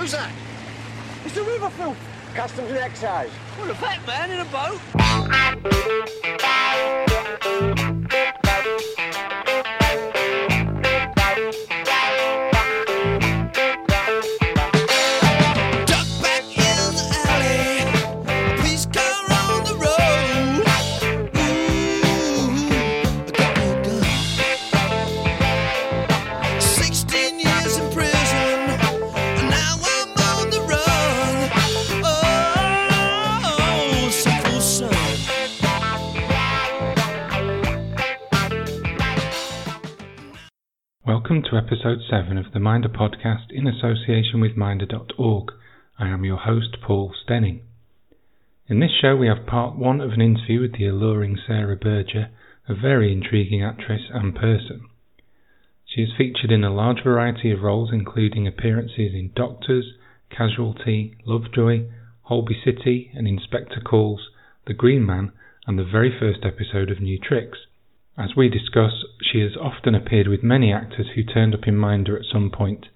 [0.00, 0.32] Who's that?
[1.26, 1.98] It's the river filth.
[2.34, 3.28] Customs and Excise.
[3.58, 4.46] What a fat man in a
[7.76, 7.89] boat.
[41.30, 45.52] Welcome to episode 7 of the Minder podcast in association with Minder.org.
[45.96, 47.60] I am your host, Paul Stenning.
[48.66, 52.30] In this show, we have part 1 of an interview with the alluring Sarah Berger,
[52.68, 54.88] a very intriguing actress and person.
[55.86, 59.92] She is featured in a large variety of roles, including appearances in Doctors,
[60.36, 61.84] Casualty, Lovejoy,
[62.22, 64.30] Holby City, and Inspector Calls,
[64.66, 65.30] The Green Man,
[65.64, 67.58] and the very first episode of New Tricks.
[68.18, 72.18] As we discuss, she has often appeared with many actors who turned up in Minder
[72.18, 72.88] at some point,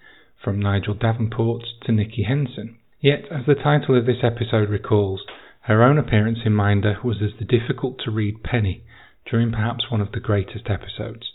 [0.42, 2.78] from Nigel Davenport to Nicky Henson.
[3.00, 5.24] Yet, as the title of this episode recalls,
[5.62, 8.82] her own appearance in Minder was as the difficult to read Penny
[9.24, 11.32] during perhaps one of the greatest episodes,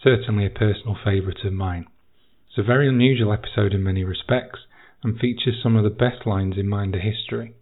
[0.00, 1.86] certainly a personal favourite of mine.
[2.48, 4.60] It's a very unusual episode in many respects
[5.02, 7.54] and features some of the best lines in Minder history.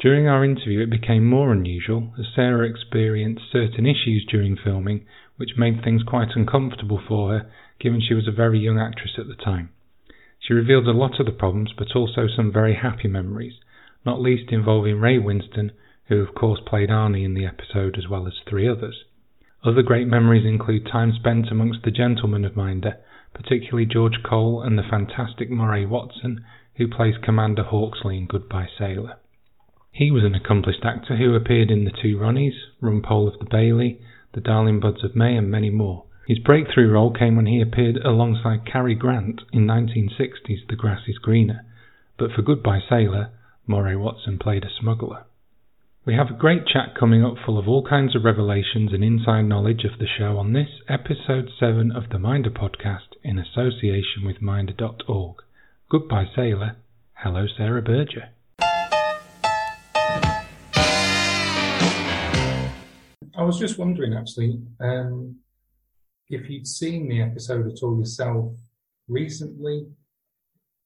[0.00, 5.04] During our interview, it became more unusual as Sarah experienced certain issues during filming
[5.38, 9.26] which made things quite uncomfortable for her, given she was a very young actress at
[9.26, 9.70] the time.
[10.38, 13.54] She revealed a lot of the problems, but also some very happy memories,
[14.06, 15.72] not least involving Ray Winstone,
[16.06, 19.04] who of course played Arnie in the episode as well as three others.
[19.64, 22.98] Other great memories include time spent amongst the gentlemen of Minder,
[23.34, 26.44] particularly George Cole and the fantastic Moray Watson,
[26.76, 29.16] who plays Commander Hawksley in Goodbye Sailor.
[29.98, 34.00] He was an accomplished actor who appeared in The Two Ronnies, Rumpole of the Bailey,
[34.32, 36.04] The Darling Buds of May, and many more.
[36.28, 41.18] His breakthrough role came when he appeared alongside Cary Grant in 1960's The Grass is
[41.18, 41.64] Greener,
[42.16, 43.30] but for Goodbye Sailor,
[43.66, 45.24] Moray Watson played a smuggler.
[46.04, 49.46] We have a great chat coming up full of all kinds of revelations and inside
[49.46, 54.40] knowledge of the show on this episode 7 of the Minder podcast in association with
[54.40, 55.42] Minder.org.
[55.90, 56.76] Goodbye Sailor.
[57.14, 58.28] Hello Sarah Berger.
[63.38, 65.36] I was just wondering, actually, um,
[66.28, 68.52] if you'd seen the episode at all yourself
[69.06, 69.86] recently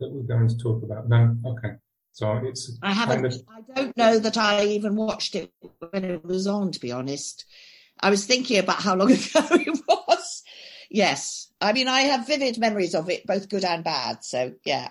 [0.01, 1.09] that we're going to talk about.
[1.09, 1.77] No, okay.
[2.13, 3.23] So it's I haven't.
[3.23, 5.51] kind of I don't know that I even watched it
[5.91, 6.71] when it was on.
[6.73, 7.47] To be honest,
[8.01, 10.43] I was thinking about how long ago it was.
[10.91, 14.25] Yes, I mean I have vivid memories of it, both good and bad.
[14.25, 14.91] So yeah,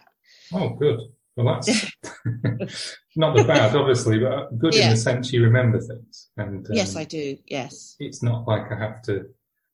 [0.52, 1.00] oh, good.
[1.36, 1.68] Well, that's
[3.16, 6.30] not the bad, obviously, but good in the sense you remember things.
[6.38, 7.38] And um, yes, I do.
[7.48, 9.26] Yes, It's not like I have to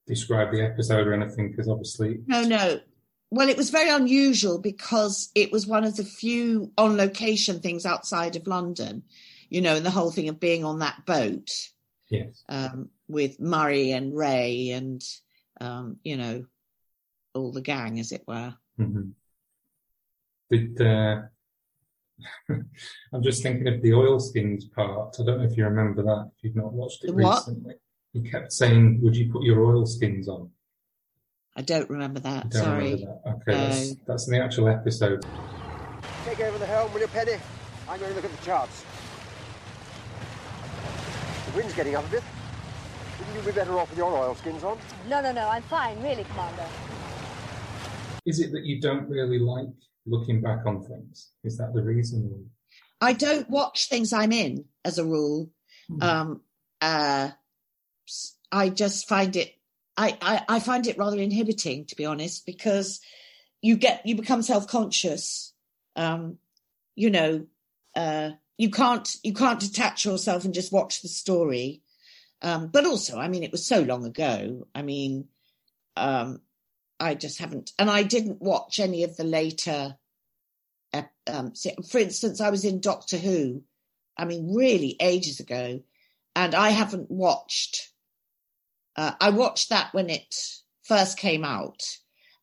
[0.06, 2.79] describe the episode or anything because obviously, no, no.
[3.29, 7.85] Well, it was very unusual because it was one of the few on location things
[7.85, 9.03] outside of London.
[9.50, 11.50] You know, and the whole thing of being on that boat.
[12.09, 12.44] yes.
[12.50, 15.01] um, with Moray and Ray and
[15.59, 16.45] um, you know
[17.34, 18.53] all the gang, as it were.
[18.78, 19.09] hmm
[20.51, 21.22] Did uh,
[22.50, 25.16] I'm just thinking of the oilskins part.
[25.20, 26.32] I don't know if you remember that.
[26.38, 27.38] If you've not watched it The what?
[27.48, 27.76] recently,
[28.14, 30.50] you kept saying, "Would you put your oilskins on?"
[31.56, 32.50] I don't remember that.
[32.50, 32.84] don't Sorry.
[32.94, 33.32] remember that.
[33.32, 33.96] Okay, that's, No.
[34.08, 35.26] that's in the actual episode.
[36.26, 37.34] Take over the helm, will you, Penny?
[37.90, 38.84] I'm going to look at the charts.
[41.46, 42.24] The wind's getting up a bit.
[43.20, 44.78] Wouldn't you be better off with your oilskins on?
[45.10, 46.66] No, no, no, I'm fine, really, Commander.
[48.26, 49.68] Is it that you don't really like
[50.07, 51.31] looking back on things?
[51.44, 52.50] Is that the reason?
[53.00, 55.51] I don't watch things I'm in as a rule.
[55.88, 56.01] Hmm.
[56.01, 56.41] Um,
[56.81, 57.29] uh,
[58.07, 59.53] s- I just find it.
[59.95, 63.01] I, I, I find it rather inhibiting, to be honest, because
[63.62, 65.53] you get you become self conscious.
[65.95, 66.38] Um,
[66.95, 67.45] you know,
[67.95, 71.81] uh, you can't you can't detach yourself and just watch the story.
[72.42, 74.68] Um, but also, I mean, it was so long ago.
[74.75, 75.27] I mean,
[75.95, 76.42] um,
[77.00, 79.96] I just haven't, and I didn't watch any of the later.
[81.28, 81.54] Um,
[81.90, 83.64] for instance, I was in Doctor Who.
[84.18, 85.82] I mean, really ages ago,
[86.36, 87.92] and I haven't watched.
[88.96, 90.34] Uh, I watched that when it
[90.84, 91.84] first came out,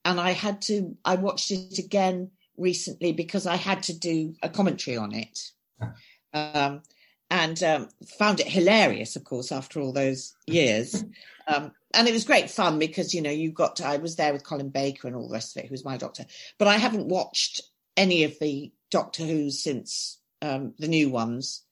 [0.04, 0.96] and I had to.
[1.04, 5.50] I watched it again recently because I had to do a commentary on it,
[6.34, 6.82] um,
[7.30, 9.16] and um, found it hilarious.
[9.16, 11.04] Of course, after all those years,
[11.48, 13.76] um, and it was great fun because you know you got.
[13.76, 15.84] To, I was there with Colin Baker and all the rest of it, who was
[15.84, 16.26] my doctor.
[16.58, 17.62] But I haven't watched
[17.96, 21.62] any of the Doctor Who's since um, the new ones.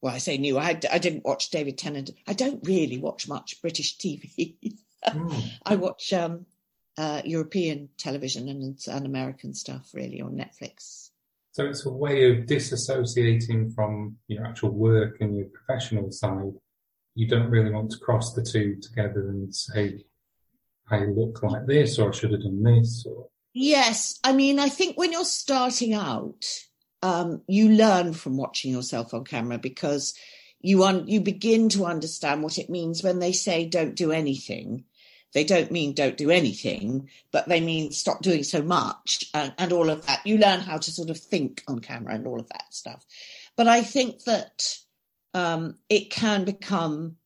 [0.00, 0.58] Well, I say new.
[0.58, 2.10] I, I didn't watch David Tennant.
[2.26, 4.76] I don't really watch much British TV.
[5.06, 5.44] Mm.
[5.64, 6.46] I watch um,
[6.98, 11.10] uh, European television and, and American stuff really on Netflix.
[11.52, 16.52] So it's a way of disassociating from your actual work and your professional side.
[17.14, 20.04] You don't really want to cross the two together and say,
[20.90, 24.68] I look like this or I should have done this or Yes, I mean, I
[24.68, 26.44] think when you're starting out,
[27.02, 30.14] um, you learn from watching yourself on camera because
[30.60, 34.84] you un- you begin to understand what it means when they say don't do anything.
[35.34, 39.72] They don't mean don't do anything, but they mean stop doing so much and, and
[39.72, 40.26] all of that.
[40.26, 43.04] You learn how to sort of think on camera and all of that stuff.
[43.56, 44.78] But I think that
[45.34, 47.16] um, it can become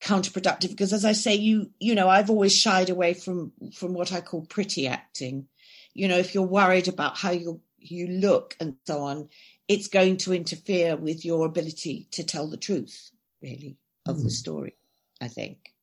[0.00, 4.12] counterproductive because as i say you you know i've always shied away from from what
[4.12, 5.48] i call pretty acting
[5.92, 9.28] you know if you're worried about how you you look and so on
[9.66, 13.10] it's going to interfere with your ability to tell the truth
[13.42, 13.76] really
[14.06, 14.32] of the Mm.
[14.32, 14.76] story
[15.20, 15.74] i think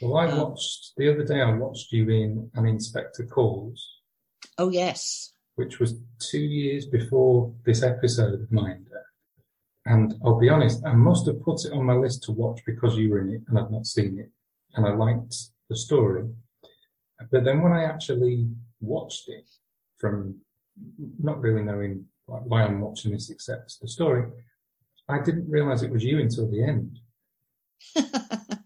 [0.00, 1.40] Well, I Um, watched the other day.
[1.40, 4.00] I watched you in an Inspector Calls,
[4.58, 9.05] oh yes which was two years before this episode of Minder.
[9.86, 12.96] And I'll be honest, I must have put it on my list to watch because
[12.96, 14.30] you were in it and I've not seen it,
[14.74, 15.34] and I liked
[15.70, 16.28] the story.
[17.30, 18.48] But then when I actually
[18.80, 19.48] watched it,
[19.98, 20.40] from
[21.22, 24.28] not really knowing like, why I'm watching this except the story,
[25.08, 26.98] I didn't realise it was you until the end.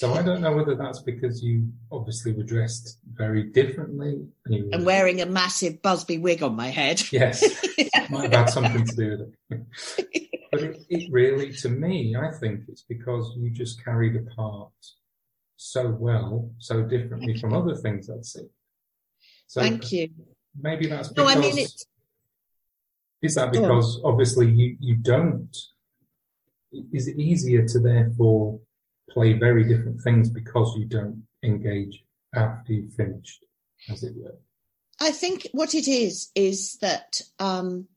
[0.00, 4.26] So I don't know whether that's because you obviously were dressed very differently.
[4.46, 7.44] And, and wearing a massive busby wig on my head Yes,
[8.08, 9.10] might have had something to do
[9.50, 10.26] with it.
[10.50, 14.72] but it, it really, to me, I think it's because you just carried a part
[15.56, 18.50] so well, so differently from other things I'd seen.
[19.46, 20.10] So thank you
[20.58, 21.24] maybe that's because.
[21.24, 21.86] no i mean it's
[23.22, 25.54] Is that because obviously you, you don't?
[26.92, 28.60] Is it easier to therefore
[29.10, 32.04] play very different things because you don't engage
[32.34, 33.44] after you've finished,
[33.90, 34.38] as it were?
[35.00, 37.88] I think what it is is that um,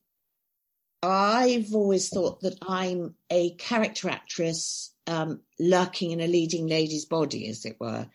[1.03, 7.49] I've always thought that I'm a character actress um, lurking in a leading lady's body,
[7.49, 8.07] as it were.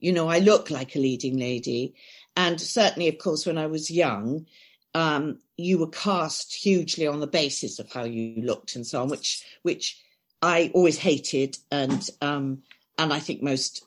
[0.00, 1.94] You know, I look like a leading lady.
[2.36, 4.46] And certainly, of course, when I was young,
[4.92, 9.08] um, you were cast hugely on the basis of how you looked and so on,
[9.08, 10.00] which which
[10.42, 12.62] I always hated, and um,
[12.98, 13.84] and I think most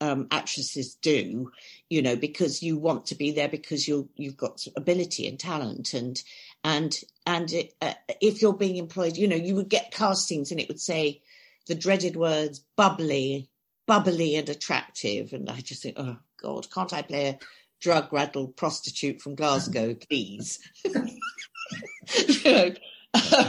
[0.00, 1.52] um, actresses do
[1.90, 5.94] you know, because you want to be there because you you've got ability and talent
[5.94, 6.22] and
[6.68, 10.68] and and uh, if you're being employed, you know, you would get castings and it
[10.68, 11.22] would say
[11.66, 13.48] the dreaded words bubbly,
[13.86, 17.38] bubbly and attractive, and I just think, oh God, can't I play a
[17.80, 20.58] drug raddled prostitute from Glasgow, please?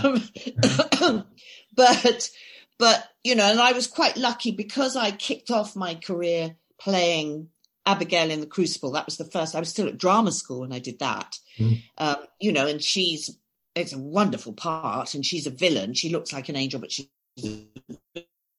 [0.03, 0.23] um,
[1.75, 2.29] but
[2.77, 7.49] but you know, and I was quite lucky because I kicked off my career playing
[7.89, 8.91] Abigail in the Crucible.
[8.91, 9.55] That was the first.
[9.55, 11.37] I was still at drama school when I did that.
[11.57, 11.81] Mm.
[11.97, 13.35] Um, you know, and she's
[13.75, 15.93] it's a wonderful part, and she's a villain.
[15.93, 17.07] She looks like an angel, but she's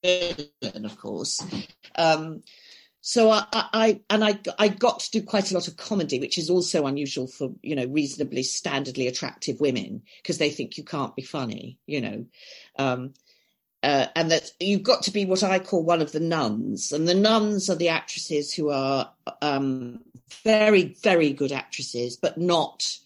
[0.04, 1.44] a villain, of course.
[1.94, 2.42] Um,
[3.02, 6.18] so I, I, I and I, I got to do quite a lot of comedy,
[6.18, 10.84] which is also unusual for you know reasonably standardly attractive women because they think you
[10.84, 12.24] can't be funny, you know.
[12.78, 13.14] Um,
[13.82, 16.92] uh, and that you've got to be what I call one of the nuns.
[16.92, 19.10] And the nuns are the actresses who are
[19.40, 20.00] um,
[20.44, 22.98] very, very good actresses, but not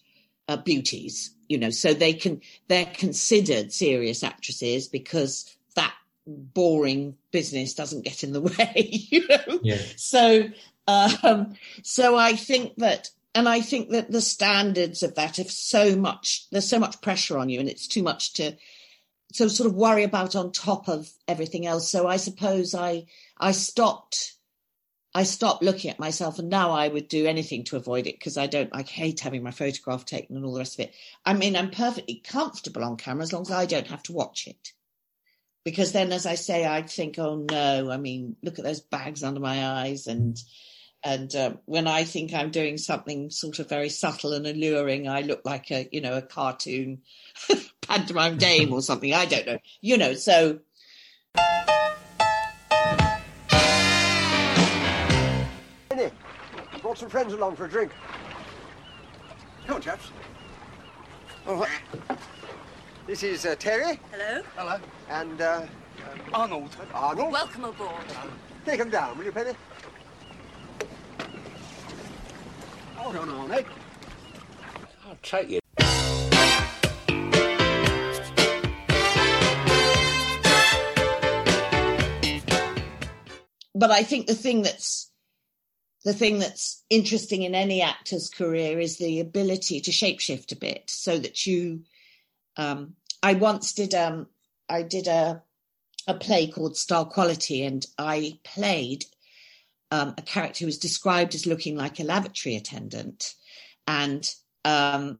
[0.47, 1.31] uh, beauties.
[1.47, 5.93] You know, so they can they're considered serious actresses because that
[6.25, 8.89] boring business doesn't get in the way.
[8.89, 9.81] You know, Yeah.
[9.95, 10.49] so
[10.87, 13.09] um, so I think that.
[13.37, 17.37] And I think that the standards of that have so much, there's so much pressure
[17.37, 18.55] on you, and it's too much to
[19.31, 21.89] so sort of worry about on top of everything else.
[21.89, 23.05] So I suppose I
[23.37, 24.33] I stopped
[25.13, 28.37] I stopped looking at myself and now I would do anything to avoid it because
[28.37, 30.93] I don't I hate having my photograph taken and all the rest of it.
[31.25, 34.47] I mean I'm perfectly comfortable on camera as long as I don't have to watch
[34.47, 34.73] it.
[35.63, 39.23] Because then as I say I'd think, oh no, I mean, look at those bags
[39.23, 40.37] under my eyes and
[41.05, 45.21] and uh, when I think I'm doing something sort of very subtle and alluring, I
[45.21, 47.03] look like a you know a cartoon
[47.81, 49.13] pantomime dame or something.
[49.13, 49.59] I don't know.
[49.81, 50.59] You know, so
[55.95, 56.11] Nick,
[56.81, 57.91] brought some friends along for a drink.
[59.67, 60.09] Come on, chaps.
[61.47, 62.17] All right.
[63.05, 64.41] This is uh, Terry Hello.
[64.55, 64.77] Hello.
[65.09, 65.65] and uh,
[66.33, 66.75] Arnold.
[66.95, 67.31] Arnold.
[67.31, 67.91] Welcome aboard.
[68.65, 69.51] Take him down, will you, Penny?
[73.05, 73.65] Hold on, Arnold.
[75.21, 75.59] Take you.
[83.75, 85.11] but I think the thing that's
[86.03, 90.89] the thing that's interesting in any actor's career is the ability to shapeshift a bit
[90.89, 91.83] so that you
[92.57, 94.25] um, I once did um
[94.67, 95.43] I did a
[96.07, 99.05] a play called Star Quality and I played
[99.95, 103.33] um, a character who was described as looking like a lavatory attendant
[103.87, 104.33] and
[104.65, 105.19] um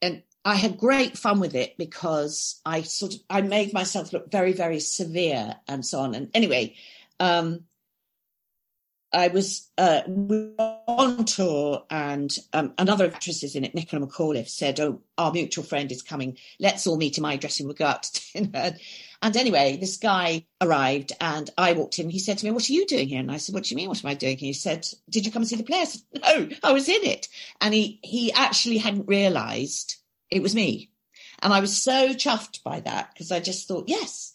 [0.00, 4.30] and I had great fun with it because I sort of I made myself look
[4.30, 6.76] very very severe and so on and anyway
[7.18, 7.64] um
[9.12, 10.02] I was uh,
[10.86, 15.90] on tour, and um, another actresses in it, Nicola McAuliffe, said, "Oh, our mutual friend
[15.90, 16.36] is coming.
[16.58, 17.68] Let's all meet in my dressing room.
[17.68, 18.76] We'll go out to dinner."
[19.22, 22.10] And anyway, this guy arrived, and I walked in.
[22.10, 23.76] He said to me, "What are you doing here?" And I said, "What do you
[23.76, 23.88] mean?
[23.88, 25.84] What am I doing?" here?" He said, "Did you come and see the play?" I
[25.84, 27.28] said, "No, I was in it."
[27.60, 29.96] And he he actually hadn't realised
[30.30, 30.90] it was me,
[31.40, 34.34] and I was so chuffed by that because I just thought, yes,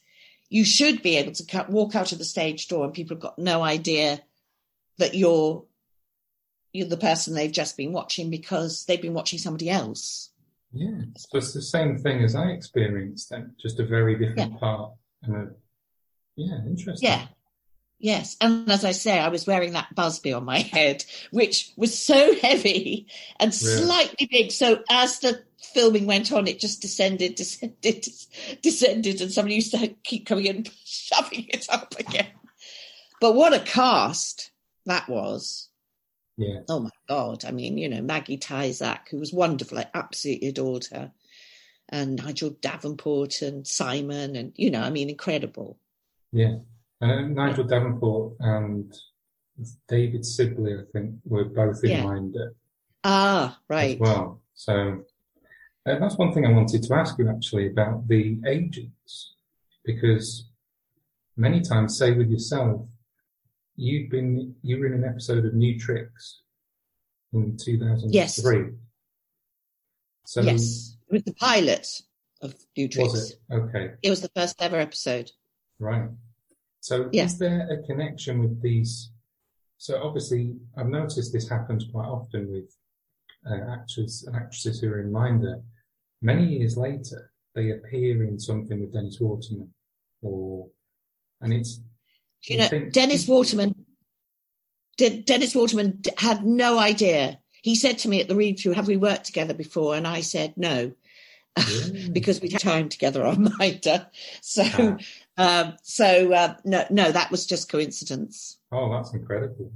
[0.50, 3.22] you should be able to cut, walk out of the stage door, and people have
[3.22, 4.22] got no idea
[4.98, 5.64] that you're
[6.74, 10.31] you're the person they've just been watching because they've been watching somebody else.
[10.74, 14.58] Yeah, so it's the same thing as I experienced then, just a very different Yeah.
[14.60, 14.94] part.
[15.24, 15.48] And a,
[16.36, 17.10] yeah, interesting.
[17.10, 17.28] Yeah.
[18.00, 18.36] Yes.
[18.42, 22.34] And as I say, I was wearing that busby on my head, which was so
[22.42, 23.08] heavy
[23.40, 23.84] and Really?
[23.84, 24.52] slightly big.
[24.52, 28.08] So as the filming went on, it just descended, descended,
[28.62, 32.28] descended, and somebody used to keep coming in and shoving it up again.
[33.20, 34.52] But what a cast
[34.86, 35.70] that was.
[36.42, 36.62] Yeah.
[36.70, 37.46] Oh my God.
[37.46, 39.78] I mean, you know, Maggie Tyzack, who was wonderful.
[39.78, 41.12] I absolutely adored her.
[41.90, 45.78] And Nigel Davenport and Simon, and, you know, I mean, incredible.
[46.32, 46.56] Yeah.
[47.02, 48.94] Uh, Nigel Davenport and
[49.88, 52.04] David Sibley, I think, were both in Yeah.
[52.04, 52.56] Minder
[53.04, 54.00] Ah, as right.
[54.00, 54.40] well.
[54.54, 55.04] So
[55.86, 59.36] uh, that's one thing I wanted to ask you actually about the agents,
[59.84, 60.46] because
[61.36, 62.88] many times, say with yourself,
[63.76, 66.42] you've been you were in an episode of New Tricks
[67.34, 68.12] in 2003.
[68.14, 68.42] Yes.
[70.26, 70.98] So yes.
[71.10, 71.88] It was the pilot
[72.42, 73.12] of New Tricks.
[73.12, 73.38] was it?
[73.54, 73.92] Okay.
[74.02, 75.32] It was the first ever episode.
[75.80, 76.10] Right.
[76.80, 77.26] So Yeah.
[77.26, 79.12] is there a connection with these?
[79.78, 82.76] So obviously, I've noticed this happens quite often with
[83.50, 85.62] uh, actors and actresses who are in Minder.
[86.22, 89.74] Many years later, they appear in something with Dennis Waterman,
[90.22, 90.70] or
[91.42, 91.82] and it's
[92.46, 93.76] You know, Dennis Waterman.
[94.98, 97.40] De- Dennis Waterman had no idea.
[97.62, 100.22] He said to me at the read through, "Have we worked together before?" And I
[100.22, 100.92] said no,
[102.12, 104.08] because we'd had time together on Minder.
[104.42, 104.64] So,
[105.38, 105.62] Ah.
[105.62, 108.58] um, so uh, no, no, that was just coincidence.
[108.72, 109.72] oh, that's incredible.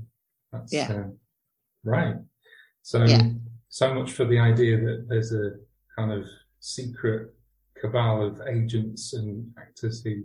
[0.51, 0.91] That's Yeah.
[0.91, 1.07] uh,
[1.83, 2.15] right.
[2.81, 3.29] So Yeah.
[3.69, 5.51] so much for the idea that there's a
[5.95, 6.25] kind of
[6.59, 7.33] secret
[7.79, 10.23] cabal of agents and actors who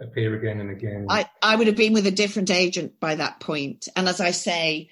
[0.00, 1.06] appear again and again.
[1.08, 3.88] I, I would have been with a different agent by that point.
[3.96, 4.90] And as I say,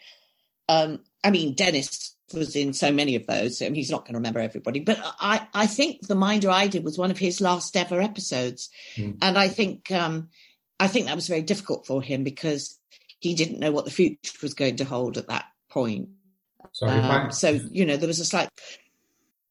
[0.68, 4.18] um, I mean, Dennis was in so many of those, and he's not going to
[4.18, 4.80] remember everybody.
[4.80, 8.70] But I, I think the Minder I did was one of his last ever episodes,
[8.96, 9.18] Mm.
[9.22, 10.28] and I think, um,
[10.80, 12.78] I think that was very difficult for him because
[13.20, 16.08] he didn't know what the future was going to hold at that point.
[16.72, 18.48] so if I, Um, so you know, there was a slight.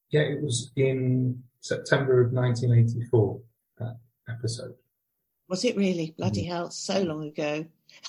[0.09, 3.39] Yeah, it was in September of 1984,
[3.79, 3.97] that
[4.29, 4.75] episode.
[5.53, 6.17] Was it really Mm.
[6.17, 6.71] bloody hell?
[6.71, 7.63] So long ago.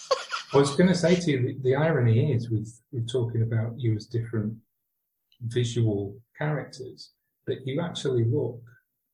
[0.55, 3.75] I was going to say to you, the, the irony is with, with talking about
[3.77, 4.55] you as different
[5.43, 7.11] visual characters,
[7.47, 8.63] that you actually look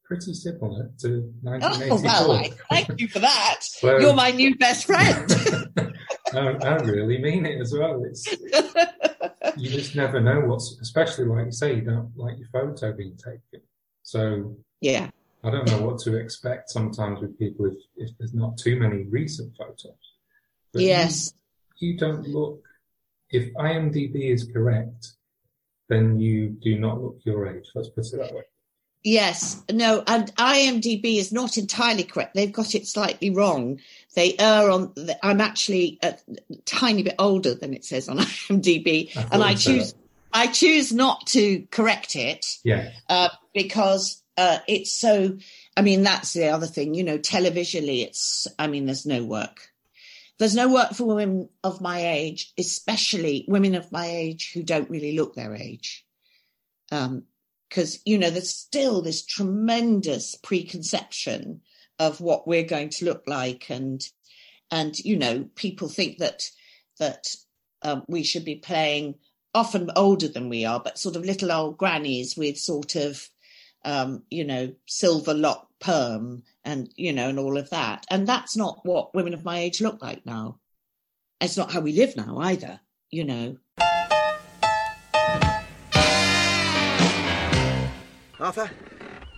[0.04, 1.08] pretty similar to
[1.44, 2.02] Oh 1984.
[2.04, 3.56] well, I, thank you for that.
[3.62, 5.28] So- You're my new best friend.
[6.32, 8.04] I, I really mean it as well.
[8.04, 8.24] It's
[9.56, 13.16] you just never know what's, especially like you say, you don't like your photo being
[13.16, 13.66] taken.
[14.04, 15.10] So yeah.
[15.42, 19.04] I don't know what to expect sometimes with people if, if there's not too many
[19.04, 19.94] recent photos.
[20.72, 21.32] But Yes.
[21.78, 22.62] You, don't look,
[23.30, 25.12] if IMDb is correct,
[25.88, 27.64] then you do not look your age.
[27.74, 28.42] Let's put it that way.
[29.02, 29.62] Yes.
[29.72, 32.34] No, and IMDb is not entirely correct.
[32.34, 33.80] They've got it slightly wrong.
[34.14, 34.92] They err on.
[34.94, 36.16] The, I'm actually a
[36.66, 39.94] tiny bit older than it says on IMDb, I and I choose.
[39.94, 39.98] that.
[40.34, 42.90] I choose not to correct it Yeah.
[43.08, 45.36] uh, because uh, it's so.
[45.76, 46.94] I mean, that's the other thing.
[46.94, 48.46] You know, televisionally, it's.
[48.58, 49.68] I mean, there's no work.
[50.38, 54.88] There's no work for women of my age, especially women of my age who don't
[54.88, 56.06] really look their age.
[56.90, 57.24] Um,
[57.68, 61.60] because you know there's still this tremendous preconception
[62.00, 64.02] of what we're going to look like and
[64.72, 66.50] and you know people think that
[66.98, 67.26] that
[67.82, 69.14] um, we should be playing
[69.54, 73.28] often older than we are, but sort of little old grannies with sort of,
[73.84, 78.06] um, you know, silver lock perm and, you know, and all of that.
[78.10, 80.58] And that's not what women of my age look like now.
[81.40, 83.56] It's not how we live now either, you know.
[88.38, 88.70] Arthur,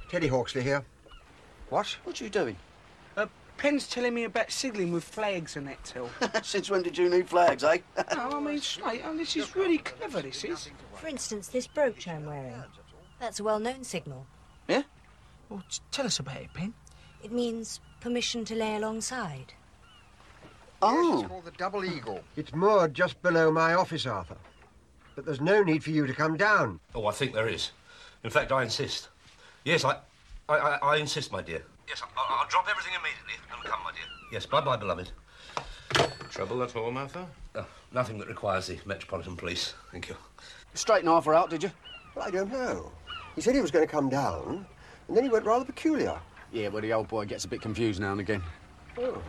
[0.08, 0.84] Teddy Hawksley here.
[1.68, 1.96] What?
[2.04, 2.56] What are you doing?
[3.16, 6.10] Uh, Penn's telling me about signalling with flags and that till.
[6.42, 7.78] Since when did you need flags, eh?
[8.14, 10.68] no, I mean, Slate, oh, this is really clever, this is.
[10.94, 12.62] For instance, this brooch I'm wearing.
[13.22, 14.26] That's a well-known signal.
[14.66, 14.82] Yeah?
[15.48, 16.74] Well, t- tell us about it, Penn.
[17.22, 19.52] It means permission to lay alongside.
[20.82, 21.20] Oh.
[21.20, 22.20] It's called the Double Eagle.
[22.34, 24.36] It's moored just below my office, Arthur.
[25.14, 26.80] But there's no need for you to come down.
[26.96, 27.70] Oh, I think there is.
[28.24, 29.08] In fact, I insist.
[29.62, 29.98] Yes, I,
[30.48, 31.62] I, I, I insist, my dear.
[31.86, 34.00] Yes, I'll, I'll drop everything immediately and come, my dear.
[34.32, 35.12] Yes, bye-bye, beloved.
[36.30, 37.24] Trouble at all, Martha?
[37.54, 39.74] Oh, nothing that requires the Metropolitan Police.
[39.92, 40.16] Thank you.
[40.74, 41.70] Straighten Arthur out, did you?
[42.14, 42.90] Well, I don't know.
[43.34, 44.66] He said he was going to come down,
[45.08, 46.18] and then he went rather peculiar.
[46.52, 48.42] Yeah, well, the old boy gets a bit confused now and again.
[48.98, 49.22] Oh.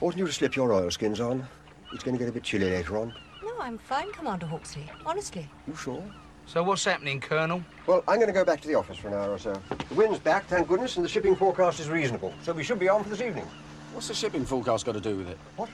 [0.00, 1.46] Oughtn't you to slip your oilskins on?
[1.92, 3.14] It's going to get a bit chilly later on.
[3.44, 4.90] No, I'm fine, Commander Hawksley.
[5.06, 5.48] Honestly.
[5.68, 6.02] You sure?
[6.46, 7.62] So what's happening, Colonel?
[7.86, 9.54] Well, I'm going to go back to the office for an hour or so.
[9.88, 12.34] The wind's back, thank goodness, and the shipping forecast is reasonable.
[12.42, 13.46] So we should be on for this evening.
[13.92, 15.38] What's the shipping forecast got to do with it?
[15.56, 15.70] What?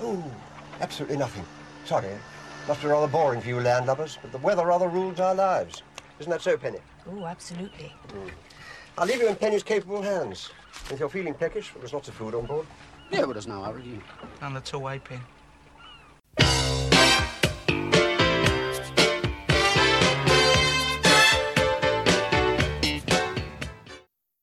[0.00, 0.22] Oh,
[0.80, 1.44] absolutely nothing.
[1.86, 2.08] Sorry.
[2.68, 5.82] Must be rather boring for you landlubbers, but the weather rather rules our lives.
[6.18, 6.78] Isn't that so, Penny?
[7.08, 7.92] Oh, absolutely.
[8.08, 8.30] Mm.
[8.96, 10.50] I'll leave you in Penny's capable hands.
[10.90, 12.66] If you're feeling peckish, there's lots of food on board.
[13.10, 14.00] Yeah, well, there's no hurry, you.
[14.42, 15.20] None at all, eh, Penn?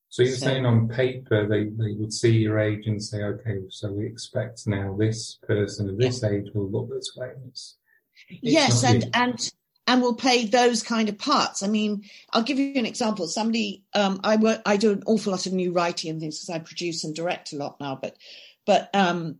[0.09, 3.59] So you're So- saying on paper they, they would see your age and say, okay,
[3.69, 7.31] so we expect now this person of this age will look this way.
[7.49, 7.75] It's,
[8.29, 9.09] it's yes and you.
[9.13, 9.51] and
[9.87, 11.63] and will play those kind of parts.
[11.63, 13.27] I mean i'll give you an example.
[13.27, 16.55] Somebody um i work i do an awful lot of new writing and things because
[16.55, 18.17] i produce and direct a lot now but
[18.65, 19.39] but um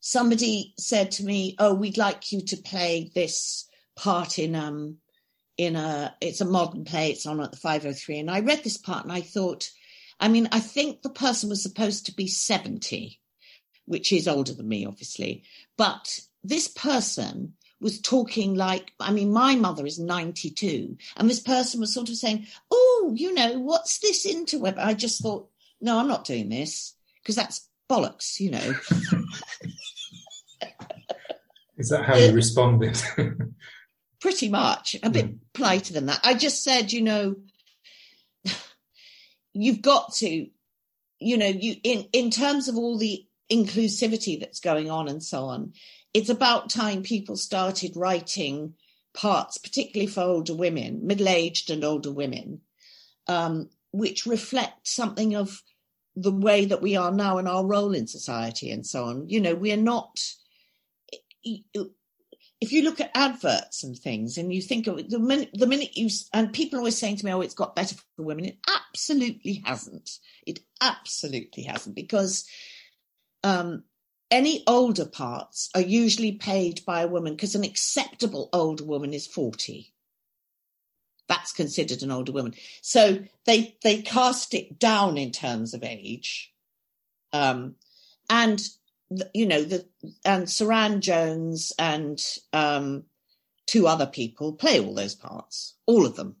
[0.00, 4.98] somebody said to me oh we'd like you to play this part in um
[5.56, 8.76] in a it's a modern play it's on at the 503 and i read this
[8.76, 9.70] part and i thought
[10.20, 13.18] i mean i think the person was supposed to be 70
[13.86, 15.44] which is older than me obviously
[15.78, 21.78] but this person was talking like i mean my mother is 92 and this person
[21.78, 25.48] was sort of saying oh you know what's this interweb i just thought
[25.80, 28.74] no i'm not doing this because that's bollocks you know.
[31.76, 33.02] Is that how you responded?
[34.20, 35.36] pretty much a bit hmm.
[35.52, 36.20] politer than that.
[36.24, 37.36] I just said you know
[39.52, 40.46] you've got to
[41.18, 45.44] you know you in in terms of all the inclusivity that's going on and so
[45.44, 45.74] on
[46.14, 48.74] it's about time people started writing
[49.12, 52.60] parts particularly for older women middle-aged and older women
[53.26, 55.62] um, which reflect something of
[56.16, 59.40] the way that we are now and our role in society and so on you
[59.40, 60.20] know we're not
[62.64, 65.96] if you look at adverts and things and you think of the minute the minute
[65.96, 68.58] you and people are always saying to me, "Oh, it's got better for women," it
[68.68, 70.18] absolutely hasn't.
[70.46, 72.46] It absolutely hasn't because
[73.42, 73.84] um,
[74.34, 79.28] any older parts are usually paid by a woman because an acceptable older woman is
[79.28, 79.92] forty.
[81.28, 82.54] That's considered an older woman.
[82.82, 86.52] So they they cast it down in terms of age,
[87.32, 87.76] um,
[88.28, 88.60] and
[89.32, 89.86] you know the
[90.24, 92.20] and Suranne Jones and
[92.52, 93.04] um,
[93.66, 96.34] two other people play all those parts, all of them.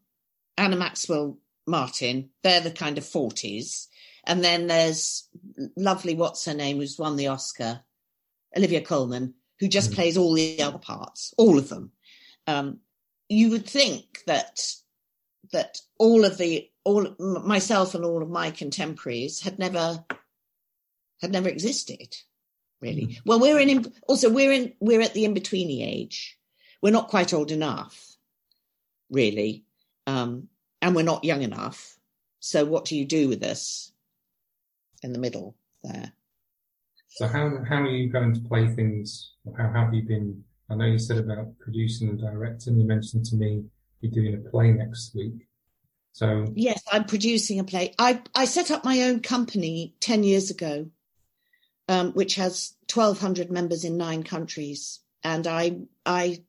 [0.58, 3.86] Anna Maxwell Martin, they're the kind of forties,
[4.26, 5.28] and then there's
[5.76, 7.80] lovely what's her name who's won the Oscar,
[8.56, 9.94] Olivia Colman, who just Mm.
[9.94, 11.92] plays all the other parts, all of them.
[12.46, 12.80] Um,
[13.28, 14.60] you would think that
[15.52, 20.04] that all of the all myself and all of my contemporaries had never
[21.20, 22.16] had never existed
[22.80, 23.18] really.
[23.24, 26.38] Well we're in also we're in we're at the in-betweeny age.
[26.82, 28.16] We're not quite old enough
[29.10, 29.64] really.
[30.06, 30.48] Um
[30.82, 31.98] and we're not young enough.
[32.40, 33.92] So what do you do with us
[35.04, 36.12] in the middle there
[37.14, 39.34] so how how are you going to play things?
[39.56, 40.42] How have you been?
[40.68, 42.76] I know you said about producing and directing.
[42.76, 43.64] You mentioned to me
[44.00, 45.46] you're doing a play next week.
[46.12, 47.94] So Yes, I'm producing a play.
[48.00, 50.86] I, I set up my own company 10 years ago,
[51.88, 55.00] um, which has 1,200 members in nine countries.
[55.22, 56.42] And I, I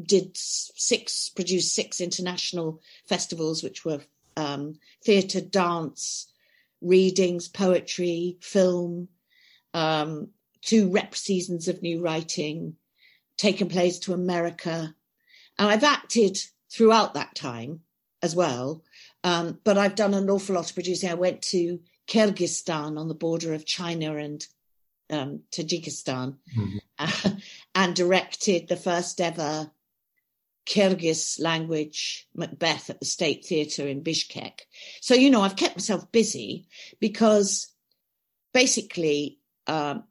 [0.00, 4.00] did six, produced six international festivals, which were
[4.38, 6.32] um, theatre, dance,
[6.86, 9.08] readings, poetry, film,
[9.74, 10.28] um,
[10.62, 12.76] two rep seasons of new writing,
[13.36, 14.94] taken plays to America,
[15.58, 16.38] and I've acted
[16.70, 17.80] throughout that time
[18.22, 18.82] as well.
[19.24, 21.10] Um, but I've done an awful lot of producing.
[21.10, 24.46] I went to Kyrgyzstan on the border of China and
[25.10, 26.36] um, Tajikistan
[26.98, 27.30] uh,
[27.74, 29.70] and directed the first ever
[30.66, 34.60] Kyrgyz language Macbeth at the State Theatre in Bishkek.
[35.00, 36.66] So, you know, I've kept myself busy
[37.00, 37.72] because
[38.52, 40.04] basically, um,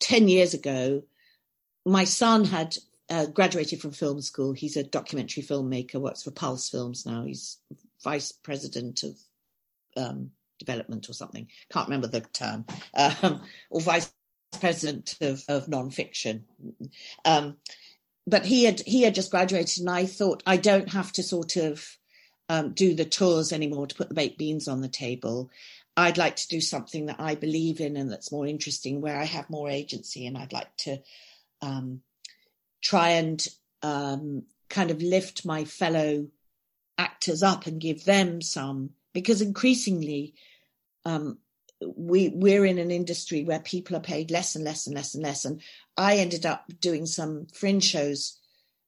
[0.00, 1.02] 10 years ago,
[1.84, 2.76] my son had
[3.10, 4.52] uh, graduated from film school.
[4.52, 7.24] He's a documentary filmmaker, works for Pulse Films now.
[7.24, 7.58] He's
[8.02, 9.18] vice president of
[9.96, 11.48] um, development or something.
[11.70, 12.64] Can't remember the term.
[12.94, 14.12] Um, or vice
[14.60, 16.42] president of, of nonfiction.
[17.24, 17.56] Um,
[18.26, 21.56] but he had he had just graduated, and I thought I don't have to sort
[21.56, 21.96] of
[22.48, 25.50] um, do the tours anymore to put the baked beans on the table.
[25.96, 29.24] I'd like to do something that I believe in and that's more interesting, where I
[29.24, 30.98] have more agency, and I'd like to
[31.60, 32.02] um,
[32.82, 33.46] try and
[33.82, 36.28] um, kind of lift my fellow
[36.98, 40.34] actors up and give them some because increasingly
[41.04, 41.38] um,
[41.96, 45.22] we we're in an industry where people are paid less and less and less and
[45.22, 45.44] less.
[45.44, 45.60] And
[45.96, 48.38] i ended up doing some fringe shows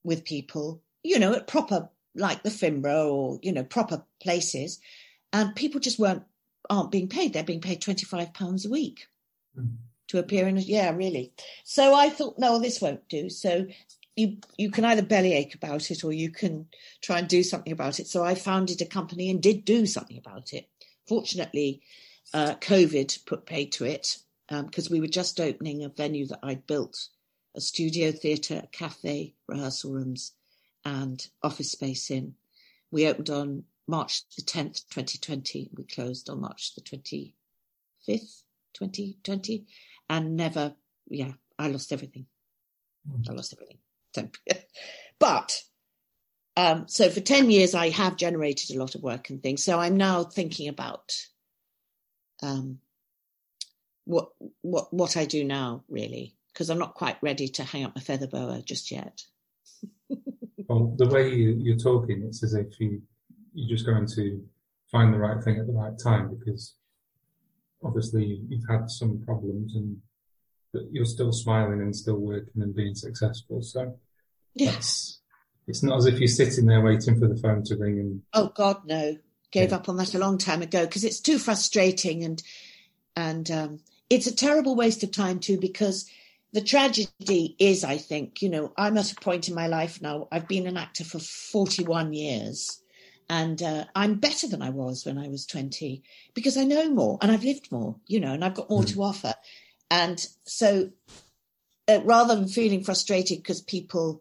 [0.03, 4.81] with people you know at proper like the Finborough or you know proper places.
[5.33, 6.23] And people just weren't
[6.71, 7.33] aren't being paid.
[7.33, 9.07] They're being paid 25 pounds a week
[9.59, 9.75] mm.
[10.09, 11.33] to appear in a yeah really.
[11.65, 13.29] So i thought no this won't do.
[13.31, 13.67] So
[14.17, 16.67] you you can either bellyache about it or you can
[17.03, 18.07] try and do something about it.
[18.07, 20.69] So i founded a company and did do something about it.
[21.07, 21.83] Fortunately
[22.35, 24.19] uh, COVID put paid to it
[24.49, 27.09] because um, we were just opening a venue that I'd built
[27.55, 30.33] a studio theatre, a cafe, rehearsal rooms,
[30.85, 32.35] and office space in.
[32.91, 35.71] We opened on March the 10th, 2020.
[35.75, 38.43] We closed on March the 25th,
[38.75, 39.67] 2020,
[40.11, 40.75] and never,
[41.09, 42.27] yeah, I lost everything.
[43.29, 43.79] I lost everything.
[45.19, 45.63] but
[46.57, 49.63] um, so for 10 years, I have generated a lot of work and things.
[49.63, 51.15] So I'm now thinking about
[52.43, 52.81] um,
[54.05, 54.31] what
[54.63, 58.03] what what I do now, really, because I'm not quite ready to hang up my
[58.03, 59.25] feather boa just yet.
[60.69, 63.03] well, the way you, you're talking, it's as if you
[63.55, 64.43] you're just going to
[64.91, 66.75] find the right thing at the right time because
[67.83, 69.97] obviously you've had some problems and
[70.73, 73.63] but you're still smiling and still working and being successful.
[73.63, 73.97] So
[74.55, 75.21] yes,
[75.67, 78.53] it's not as if you're sitting there waiting for the phone to ring and oh
[78.55, 79.17] God, no,
[79.55, 82.43] gave up on that a long time ago because it's too frustrating and
[83.15, 83.79] and um,
[84.11, 86.11] it's a terrible waste of time too because
[86.53, 90.27] the tragedy is i think you know i'm at a point in my life now
[90.33, 92.83] i've been an actor for 41 years
[93.31, 96.03] and uh, i'm better than i was when i was 20
[96.35, 98.93] because i know more and i've lived more you know and i've got more mm.
[98.93, 99.35] to offer
[99.89, 100.91] and so
[101.87, 104.21] uh, rather than feeling frustrated because people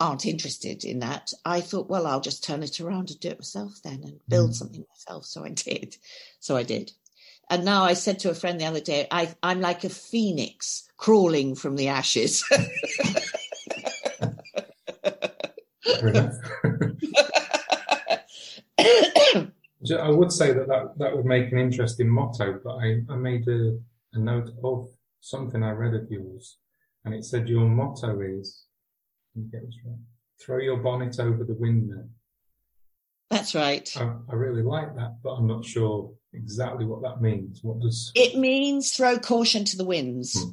[0.00, 3.38] aren't interested in that, I thought, well, I'll just turn it around and do it
[3.38, 4.54] myself then and build mm.
[4.54, 5.24] something myself.
[5.26, 5.96] So I did.
[6.40, 6.92] So I did.
[7.50, 10.88] And now I said to a friend the other day, I, I'm like a phoenix
[10.96, 12.44] crawling from the ashes.
[20.08, 23.48] I would say that, that that would make an interesting motto, but I, I made
[23.48, 23.78] a,
[24.12, 24.88] a note of
[25.20, 26.58] something I read of yours,
[27.04, 28.64] and it said your motto is
[29.36, 29.98] right.
[30.40, 32.08] Throw your bonnet over the windmill.
[33.30, 33.90] That's right.
[33.96, 37.60] I, I, really like that, but I'm not sure exactly what that means.
[37.62, 38.92] What does it means?
[38.92, 40.42] Throw caution to the winds.
[40.42, 40.50] Hmm.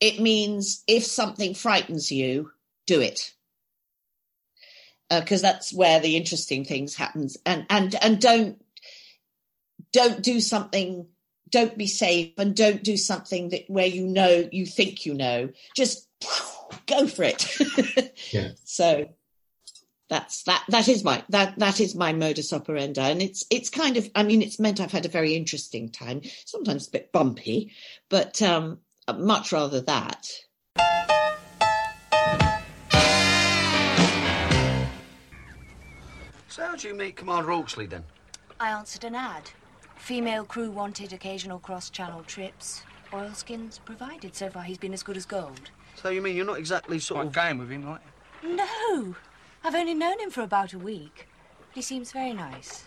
[0.00, 2.50] It means if something frightens you,
[2.86, 3.32] do it,
[5.10, 7.36] because uh, that's where the interesting things happens.
[7.44, 8.62] And and and don't
[9.92, 11.08] don't do something.
[11.50, 15.50] Don't be safe, and don't do something that where you know you think you know.
[15.76, 16.08] Just
[16.86, 18.14] go for it.
[18.32, 18.50] yeah.
[18.64, 19.06] So
[20.08, 23.10] that's that that is my that that is my modus operandi.
[23.10, 26.20] And it's it's kind of i mean it's meant i've had a very interesting time
[26.44, 27.72] sometimes a bit bumpy
[28.10, 28.78] but um
[29.18, 30.30] much rather that.
[36.48, 38.04] So how did you meet commander Hawksley then?
[38.60, 39.50] I answered an ad.
[39.96, 42.82] Female crew wanted occasional cross-channel trips.
[43.12, 44.36] Oilskins provided.
[44.36, 47.20] So far he's been as good as gold so you mean you're not exactly sort
[47.20, 48.00] Quite of game with him, like?
[48.42, 49.14] No,
[49.62, 51.28] I've only known him for about a week.
[51.68, 52.84] But he seems very nice.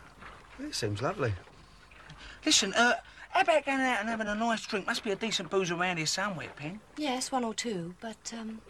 [0.59, 1.33] It seems lovely.
[2.45, 2.93] Listen, uh,
[3.29, 4.87] how about going out and having a nice drink?
[4.87, 6.79] Must be a decent booze around here somewhere, Pen.
[6.97, 8.61] Yes, one or two, but um,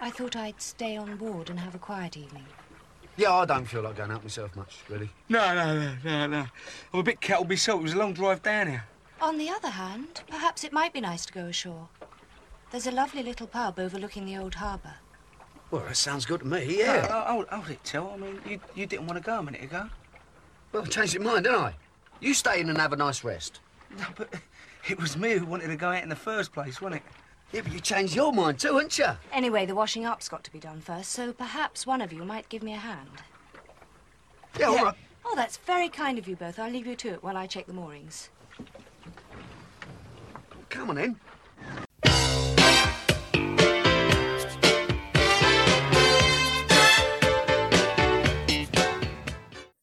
[0.00, 2.46] I thought I'd stay on board and have a quiet evening.
[3.16, 5.10] Yeah, I don't feel like going out myself much, really.
[5.28, 6.46] No, no, no, no, no.
[6.92, 7.80] I'm a bit kettled myself.
[7.80, 8.84] It was a long drive down here.
[9.20, 11.88] On the other hand, perhaps it might be nice to go ashore.
[12.70, 14.94] There's a lovely little pub overlooking the old harbour.
[15.70, 17.06] Well, that sounds good to me, yeah.
[17.10, 18.10] Oh, oh, hold, hold it, Till.
[18.12, 19.86] I mean, you, you didn't want to go a minute ago.
[20.72, 21.74] Well, I changed your mind, didn't I?
[22.20, 23.60] You stay in and have a nice rest.
[23.98, 24.32] No, but
[24.88, 27.12] it was me who wanted to go out in the first place, wasn't it?
[27.52, 29.08] Yeah, but you changed your mind too, haven't you?
[29.32, 32.48] Anyway, the washing up's got to be done first, so perhaps one of you might
[32.48, 33.08] give me a hand.
[34.58, 34.94] Yeah, all right.
[35.24, 36.58] Oh, that's very kind of you both.
[36.58, 38.30] I'll leave you to it while I check the moorings.
[40.68, 41.16] Come on in.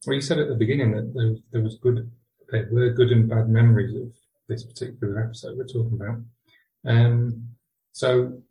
[0.08, 2.10] Well, you said at the beginning that there, there was good,
[2.50, 4.14] there were good and bad memories of
[4.48, 6.20] this particular episode we're talking about.
[6.86, 7.50] Um,
[7.92, 8.42] so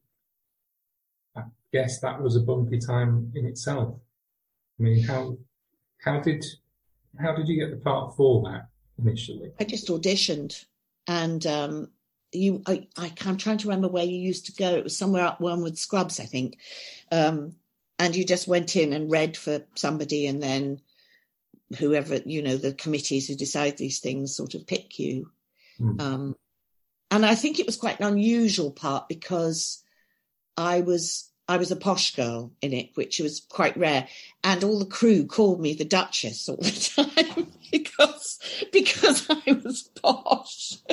[1.35, 3.99] I guess that was a bumpy time in itself.
[4.79, 5.39] I mean, how
[6.05, 6.45] how did
[7.19, 9.51] how did you get the part for that initially?
[9.59, 10.63] I just auditioned,
[11.07, 11.89] and um,
[12.33, 14.75] you, I, I, I'm trying to remember where you used to go.
[14.75, 16.59] It was somewhere up Wormwood Scrubs, I think.
[17.11, 17.55] Um,
[17.99, 20.83] and you just went in and read for somebody, and then
[21.79, 25.31] whoever you know, the committees who decide these things sort of pick you.
[25.81, 26.01] Mm.
[26.01, 26.37] Um,
[27.11, 29.83] and I think it was quite an unusual part because
[30.57, 34.09] I was I was a posh girl in it, which was quite rare.
[34.43, 38.39] And all the crew called me the Duchess all the time because
[38.73, 40.79] because I was posh.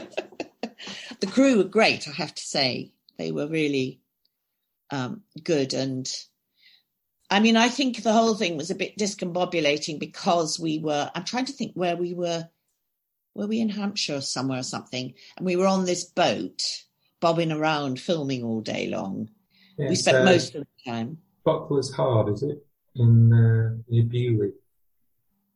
[1.19, 2.93] the crew were great, I have to say.
[3.17, 3.99] They were really
[4.91, 5.73] um, good.
[5.73, 6.11] And
[7.33, 11.23] I mean, I think the whole thing was a bit discombobulating because we were, I'm
[11.23, 12.47] trying to think where we were.
[13.35, 15.15] Were we in Hampshire somewhere or something?
[15.37, 16.61] And we were on this boat,
[17.19, 19.29] bobbing around, filming all day long.
[19.79, 21.17] Yeah, we spent so- most of the time.
[21.43, 22.63] Buckler's Hard, is it?
[22.95, 24.51] In uh, near Beaulieu.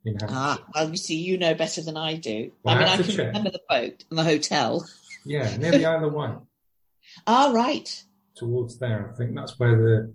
[0.05, 0.27] In Hampshire.
[0.35, 2.51] Ah, well, you see, you know better than I do.
[2.63, 3.27] Well, I mean, I I have to can check.
[3.27, 4.89] remember the boat and the hotel.
[5.25, 6.37] Yeah, near the Isle of Wight.
[7.27, 8.03] Ah, right.
[8.35, 9.11] towards there.
[9.13, 10.13] I think that's where the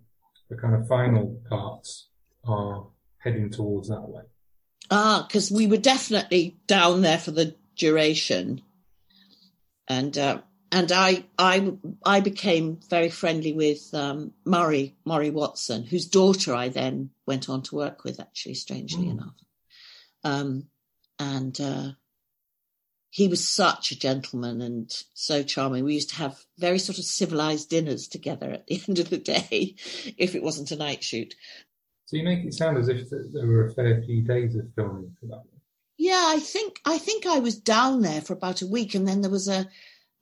[0.52, 2.08] the kind of final parts
[2.44, 2.86] are
[3.18, 4.22] heading towards that way.
[4.90, 8.60] Ah, because we were definitely down there for the duration,
[9.88, 11.72] and uh, and I I
[12.04, 17.62] I became very friendly with um, Moray Moray Watson, whose daughter I then went on
[17.62, 18.20] to work with.
[18.20, 19.12] Actually, strangely Mm.
[19.12, 19.34] enough,
[20.24, 20.66] um,
[21.18, 21.92] and uh,
[23.12, 25.84] he was such a gentleman and so charming.
[25.84, 29.18] We used to have very sort of civilized dinners together at the end of the
[29.18, 29.74] day,
[30.16, 31.34] if it wasn't a night shoot.
[32.06, 35.14] So you make it sound as if there were a fair few days of filming
[35.20, 35.36] for that.
[35.36, 35.60] one.
[35.98, 39.20] Yeah, I think I think I was down there for about a week, and then
[39.20, 39.68] there was a.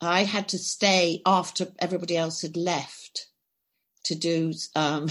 [0.00, 3.29] I had to stay after everybody else had left
[4.07, 5.09] to do um,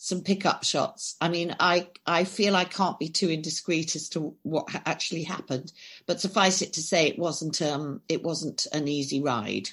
[0.00, 1.16] some pickup shots.
[1.20, 5.24] I mean, I I feel I can't be too indiscreet as to what ha- actually
[5.24, 5.72] happened,
[6.06, 9.68] but suffice it to say, it wasn't um it wasn't an easy ride.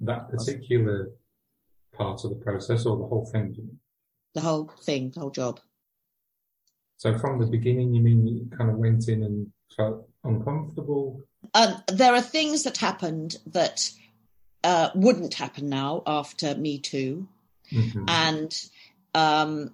[0.00, 1.12] That particular
[1.92, 3.52] part of the process, or the whole thing.
[3.52, 3.78] do you mean?
[4.34, 5.60] The whole thing, the whole job.
[6.96, 11.22] So from the beginning, you mean you kind of went in and felt uncomfortable?
[11.54, 13.90] um, there are things that happened that
[14.62, 17.26] uh, wouldn't happen now after Me Too,
[17.72, 18.04] Mhm.
[18.08, 18.70] and
[19.14, 19.72] um,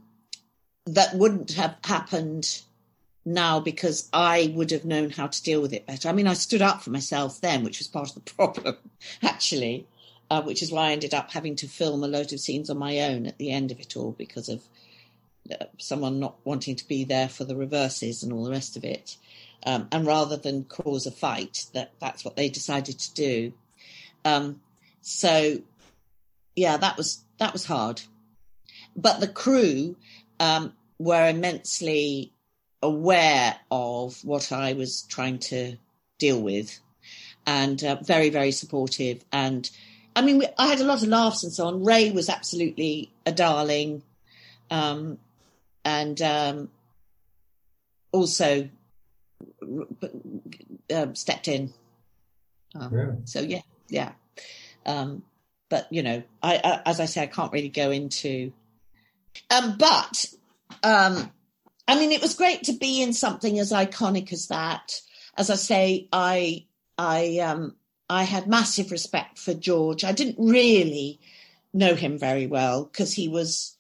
[0.87, 2.62] that wouldn't have happened
[3.25, 6.09] now because I would have known how to deal with it better.
[6.09, 8.77] I mean, I stood up for myself then, which was part of the problem,
[9.22, 9.87] actually,
[10.31, 12.79] uh, which is why I ended up having to film a load of scenes on
[12.79, 14.62] my own at the end of it all because of
[15.51, 18.85] uh, someone not wanting to be there for the reverses and all the rest of
[18.85, 19.16] it.
[19.64, 23.53] Um, and rather than cause a fight, that that's what they decided to do.
[24.25, 24.61] Um,
[25.01, 25.61] so,
[26.55, 28.03] yeah, that was that was hard.
[28.96, 29.96] But the crew
[30.40, 32.32] um, were immensely
[32.82, 35.76] aware of what I was trying to
[36.18, 36.78] deal with,
[37.46, 39.24] and uh, very very supportive.
[39.32, 39.68] And
[40.14, 41.85] I mean, we, I had a lot of laughs and so on.
[41.85, 44.02] Ray was absolutely a darling,
[44.70, 45.18] um,
[45.85, 46.70] and um,
[48.12, 48.68] also
[51.14, 51.72] stepped in.
[52.74, 53.16] Um, Really?
[53.24, 54.12] So yeah, yeah.
[54.85, 55.22] Um,
[55.68, 58.52] but you know, I, I as I say, I can't really go into.
[59.51, 60.27] Um, but
[60.83, 61.31] um,
[61.88, 65.01] I mean, it was great to be in something as iconic as that.
[65.37, 66.66] As I say, I
[66.99, 67.77] I um,
[68.09, 70.05] I had massive respect for George.
[70.05, 71.20] I didn't really
[71.72, 73.77] know him very well because he was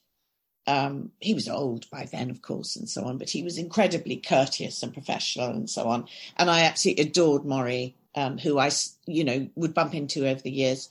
[0.66, 3.18] um, he was old by then, of course, and so on.
[3.18, 6.06] But he was incredibly courteous and professional, and so on.
[6.36, 8.70] And I absolutely adored Moray, um, I
[9.06, 10.88] you know, would bump into over the years.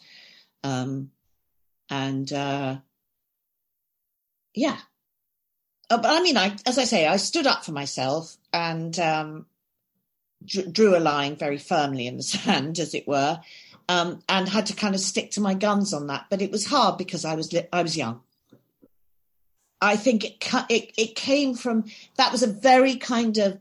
[0.63, 1.11] Um,
[1.89, 2.77] and uh,
[4.55, 4.77] yeah,
[5.89, 9.45] Uh, but I mean, I, as I say, I stood up for myself and um,
[10.43, 13.39] dr- drew a line very firmly in the sand, as it were.
[13.87, 16.25] um, and had to kind of stick to my guns on that.
[16.29, 18.21] But it was hard because I was li- I was young.
[19.81, 21.83] I think it it it came from
[22.15, 23.59] that was a very kind of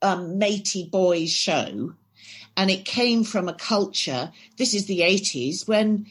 [0.00, 1.92] um, matey boys show,
[2.56, 4.32] and it came from a culture.
[4.56, 6.06] This is the eighties when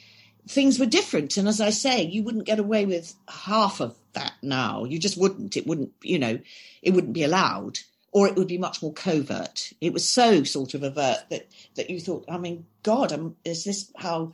[0.48, 4.34] things were different, and as I say, you wouldn't get away with half of that
[4.42, 4.84] now.
[4.84, 5.58] You just wouldn't.
[5.58, 5.94] It wouldn't.
[6.02, 6.40] You know,
[6.82, 7.80] it wouldn't be allowed,
[8.12, 9.74] or it would be much more covert.
[9.80, 13.64] It was so sort of overt that that you thought, I mean, God, um, is
[13.64, 14.34] this how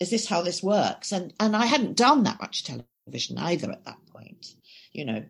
[0.00, 1.12] is this how this works?
[1.12, 4.54] And and I hadn't done that much television either at that point,
[4.92, 5.24] you know.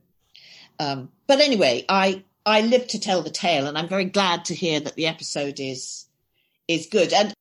[0.78, 4.54] Um, but anyway, I I live to tell the tale, and I'm very glad to
[4.54, 6.06] hear that the episode is
[6.68, 7.12] is good.
[7.12, 7.32] And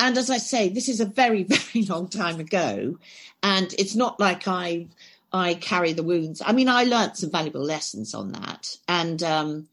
[0.00, 2.98] and as I say, this is a very very long time ago,
[3.42, 4.88] and it's not like I
[5.34, 6.40] I carry the wounds.
[6.44, 9.68] I mean, I learnt some valuable lessons on that, and um,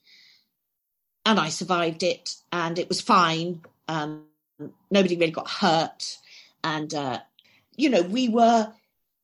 [1.23, 3.61] and I survived it, and it was fine.
[3.87, 4.23] Um,
[4.89, 6.17] nobody really got hurt,
[6.63, 7.19] and uh,
[7.77, 8.73] you know, we were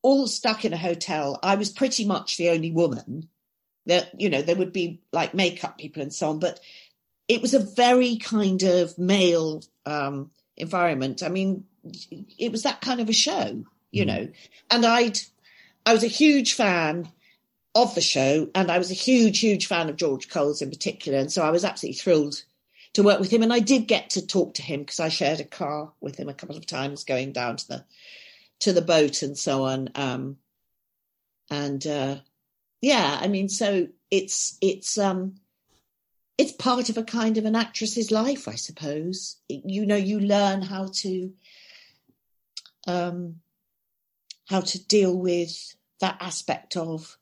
[0.03, 1.39] all stuck in a hotel.
[1.41, 3.29] I was pretty much the only woman.
[3.87, 6.59] That you know, there would be like makeup people and so on, but
[7.27, 11.23] it was a very kind of male um, environment.
[11.23, 11.65] I mean,
[12.37, 14.27] it was that kind of a show, you know.
[14.69, 15.19] And I'd,
[15.87, 17.07] I was a huge fan
[17.73, 21.17] of the show, and I was a huge, huge fan of George Coles in particular,
[21.17, 22.43] and so I was absolutely thrilled
[22.91, 23.41] to work with him.
[23.41, 26.27] And I did get to talk to him because I shared a car with him
[26.27, 27.85] a couple of times going down to the
[28.59, 29.87] to the boat and so on.
[29.95, 30.37] Um,
[31.49, 32.17] and uh,
[32.81, 35.35] yeah, I mean, so it's it's um
[36.37, 39.37] it's part of a kind of an actress's life, I suppose.
[39.47, 41.31] You know, you learn how to
[42.87, 43.39] um,
[44.47, 47.17] how to deal with that aspect of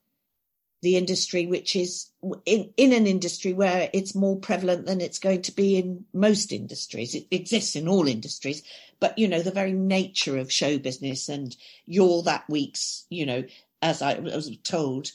[0.82, 2.08] the industry, which is
[2.46, 6.52] in, in an industry where it's more prevalent than it's going to be in most
[6.52, 7.16] industries.
[7.16, 8.62] It exists in all industries,
[9.00, 11.56] but you know, the very nature of show business and
[11.88, 13.44] you're that week's, you know,
[13.82, 15.12] as I was told,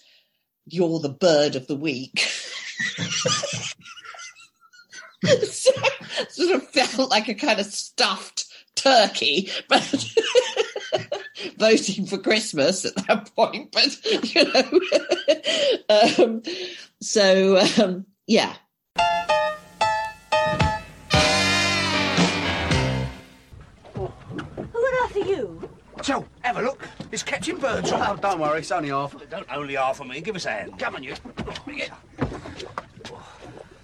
[0.66, 2.18] you're the bird of the week.
[5.44, 5.70] so,
[6.28, 9.82] sort of felt like a kind of stuffed turkey, but
[11.58, 13.72] voting for Christmas at that point.
[13.72, 13.96] But
[14.34, 14.80] you know,
[16.24, 16.42] um,
[17.00, 18.54] so um, yeah.
[23.94, 25.68] Who on earth are you?
[26.02, 26.88] So, have a look.
[27.12, 28.10] It's Captain Birdseye.
[28.10, 29.14] Oh, don't worry, it's only half.
[29.28, 30.20] Don't only half of me.
[30.22, 30.78] Give us a hand.
[30.78, 31.14] Come on, you.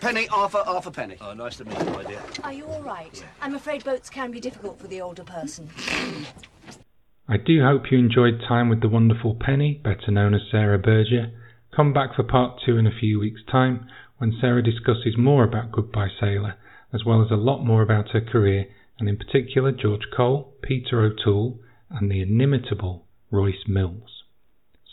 [0.00, 1.16] Penny, half a, half a penny.
[1.20, 2.22] Oh, nice to meet you, my dear.
[2.42, 3.22] Are you all right?
[3.42, 5.68] I'm afraid boats can be difficult for the older person.
[7.28, 11.32] I do hope you enjoyed time with the wonderful Penny, better known as Sarah Berger.
[11.74, 15.72] Come back for part two in a few weeks' time when Sarah discusses more about
[15.72, 16.54] Goodbye Sailor,
[16.92, 18.66] as well as a lot more about her career,
[19.00, 21.58] and in particular George Cole, Peter O'Toole,
[21.90, 24.22] and the inimitable Royce Mills.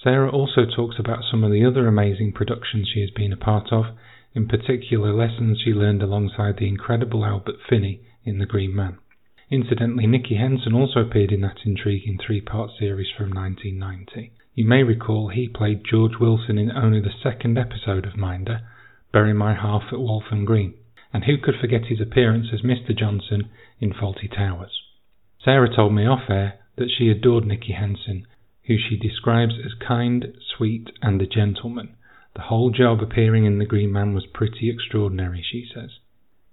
[0.04, 3.72] Sarah also talks about some of the other amazing productions she has been a part
[3.72, 3.96] of,
[4.34, 8.98] in particular lessons she learned alongside the incredible Albert Finney in The Green Man.
[9.53, 14.31] Incidentally, Nicky Henson also appeared in that intriguing three-part series from 1990.
[14.55, 18.61] You may recall he played George Wilson in only the second episode of Minder,
[19.11, 20.73] Bury My Half at Waltham Green,
[21.13, 22.97] and who could forget his appearance as Mr.
[22.97, 24.81] Johnson in Fawlty Towers.
[25.45, 28.25] Sarah told me off air that she adored Nicky Henson,
[28.63, 31.95] who she describes as kind, sweet, and a gentleman.
[32.33, 35.91] The whole job appearing in The Green Man was pretty extraordinary, she says.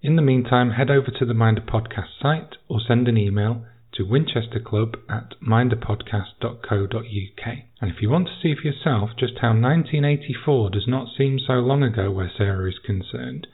[0.03, 4.05] In the meantime, head over to the Minder Podcast site or send an email to
[4.05, 7.59] winchesterclub at minderpodcast.co.uk.
[7.81, 11.53] And if you want to see for yourself just how 1984 does not seem so
[11.55, 13.47] long ago where Sarah is concerned,